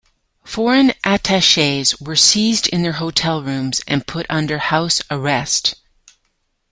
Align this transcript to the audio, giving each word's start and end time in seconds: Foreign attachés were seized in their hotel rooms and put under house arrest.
Foreign 0.43 0.93
attachés 1.03 2.01
were 2.03 2.15
seized 2.15 2.65
in 2.69 2.81
their 2.81 2.93
hotel 2.93 3.43
rooms 3.43 3.83
and 3.87 4.07
put 4.07 4.25
under 4.31 4.57
house 4.57 4.99
arrest. 5.11 5.75